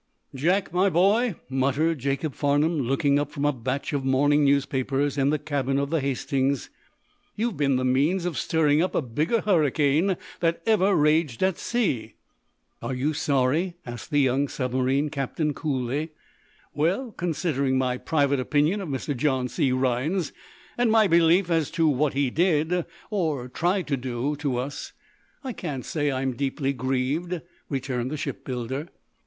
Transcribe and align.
"Jack, 0.33 0.73
my 0.73 0.89
boy," 0.89 1.35
muttered 1.47 1.99
Jacob 1.99 2.33
Farnum, 2.33 2.79
looking 2.79 3.19
up 3.19 3.29
from 3.29 3.45
a 3.45 3.53
batch 3.53 3.93
of 3.93 4.03
morning 4.03 4.43
newspapers 4.43 5.15
in 5.15 5.29
the 5.29 5.37
cabin 5.37 5.77
of 5.77 5.91
the 5.91 6.01
"Hastings," 6.01 6.71
"You've 7.35 7.55
been 7.57 7.75
the 7.75 7.85
means 7.85 8.25
of 8.25 8.35
stirring 8.35 8.81
up 8.81 8.95
a 8.95 9.03
bigger 9.03 9.41
hurricane 9.41 10.17
than 10.39 10.55
ever 10.65 10.95
raged 10.95 11.43
at 11.43 11.59
sea." 11.59 12.15
"Are 12.81 12.95
you 12.95 13.13
sorry?" 13.13 13.75
asked 13.85 14.09
the 14.09 14.19
young 14.19 14.47
submarine 14.47 15.11
captain, 15.11 15.53
coolly. 15.53 16.09
"Well, 16.73 17.11
considering 17.11 17.77
my 17.77 17.97
private 17.99 18.39
opinion 18.39 18.81
of 18.81 18.89
Mr. 18.89 19.15
John 19.15 19.49
C. 19.49 19.71
Rhinds, 19.71 20.33
and 20.79 20.89
my 20.91 21.07
belief 21.07 21.51
as 21.51 21.69
to 21.77 21.87
what 21.87 22.13
he 22.15 22.31
did 22.31 22.85
or 23.11 23.47
tried 23.49 23.85
to 23.85 23.97
do 23.97 24.35
to 24.37 24.57
us, 24.57 24.93
I 25.43 25.53
can't 25.53 25.85
say 25.85 26.11
I'm 26.11 26.35
deeply 26.35 26.73
grieved," 26.73 27.39
returned 27.69 28.09
the 28.09 28.17
shipbuilder. 28.17 28.87